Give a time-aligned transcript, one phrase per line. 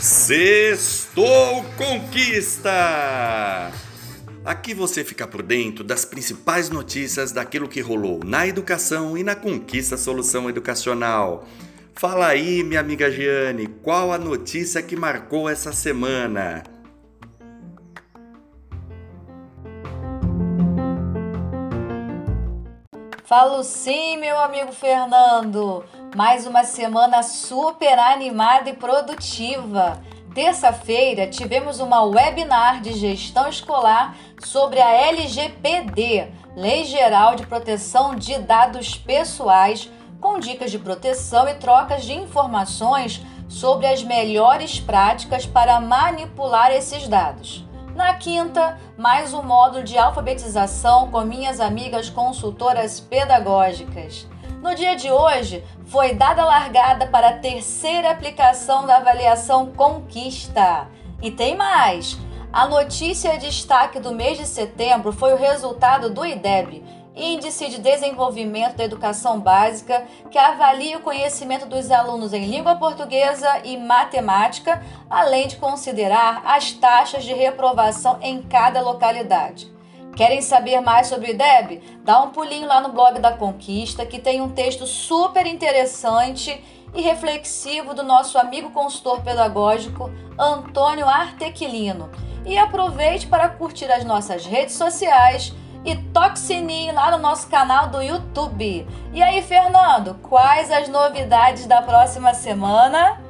[0.00, 2.70] Sextou Conquista!
[4.44, 9.34] Aqui você fica por dentro das principais notícias daquilo que rolou na educação e na
[9.34, 11.46] conquista solução educacional.
[11.94, 16.62] Fala aí, minha amiga Giane, qual a notícia que marcou essa semana?
[23.28, 25.84] Falo sim, meu amigo Fernando.
[26.16, 30.00] Mais uma semana super animada e produtiva.
[30.34, 38.38] Terça-feira tivemos uma webinar de gestão escolar sobre a LGPD, Lei Geral de Proteção de
[38.38, 39.90] Dados Pessoais,
[40.22, 47.06] com dicas de proteção e trocas de informações sobre as melhores práticas para manipular esses
[47.06, 47.67] dados.
[47.98, 54.24] Na quinta, mais um módulo de alfabetização com minhas amigas consultoras pedagógicas.
[54.62, 60.86] No dia de hoje, foi dada largada para a terceira aplicação da avaliação Conquista.
[61.20, 62.16] E tem mais!
[62.52, 66.84] A notícia de destaque do mês de setembro foi o resultado do IDEB,
[67.18, 73.60] Índice de Desenvolvimento da Educação Básica, que avalia o conhecimento dos alunos em língua portuguesa
[73.64, 74.80] e matemática,
[75.10, 79.76] além de considerar as taxas de reprovação em cada localidade.
[80.14, 81.82] Querem saber mais sobre o IDEB?
[82.04, 87.00] Dá um pulinho lá no blog da Conquista, que tem um texto super interessante e
[87.00, 92.10] reflexivo do nosso amigo consultor pedagógico Antônio Artequilino.
[92.44, 95.54] E aproveite para curtir as nossas redes sociais
[95.92, 98.86] e sininho lá no nosso canal do YouTube.
[99.12, 103.20] E aí, Fernando, quais as novidades da próxima semana?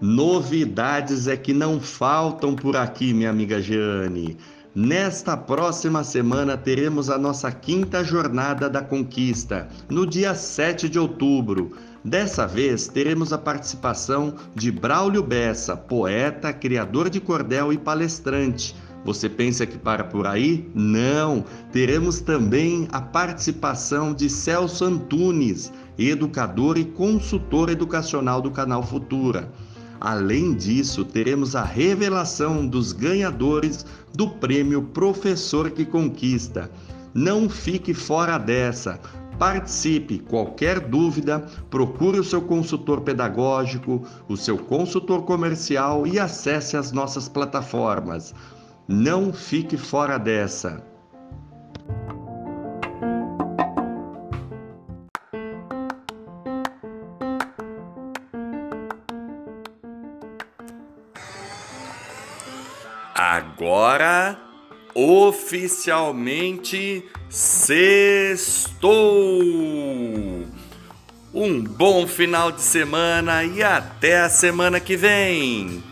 [0.00, 4.36] Novidades é que não faltam por aqui, minha amiga Jeane.
[4.78, 11.74] Nesta próxima semana teremos a nossa quinta jornada da conquista, no dia 7 de outubro.
[12.04, 18.76] Dessa vez teremos a participação de Braulio Bessa, poeta, criador de cordel e palestrante.
[19.02, 20.70] Você pensa que para por aí?
[20.74, 21.42] Não!
[21.72, 29.50] Teremos também a participação de Celso Antunes, educador e consultor educacional do canal Futura.
[30.00, 36.70] Além disso, teremos a revelação dos ganhadores do prêmio Professor que Conquista.
[37.14, 39.00] Não fique fora dessa.
[39.38, 40.18] Participe!
[40.18, 47.28] Qualquer dúvida, procure o seu consultor pedagógico, o seu consultor comercial e acesse as nossas
[47.28, 48.34] plataformas.
[48.88, 50.95] Não fique fora dessa!
[63.18, 64.38] Agora
[64.94, 68.92] oficialmente sextou.
[71.32, 75.82] Um bom final de semana e até a semana que vem.